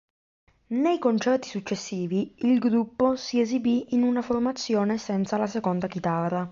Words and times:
Nei 0.69 0.97
concerti 0.97 1.47
successivi 1.47 2.33
il 2.37 2.57
gruppo 2.57 3.15
si 3.15 3.39
esibì 3.39 3.93
in 3.93 4.01
una 4.01 4.23
formazione 4.23 4.97
senza 4.97 5.37
la 5.37 5.45
seconda 5.45 5.85
chitarra. 5.85 6.39